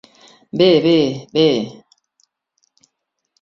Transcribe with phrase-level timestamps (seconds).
[0.61, 0.93] Bé, bé,
[1.35, 1.45] bé!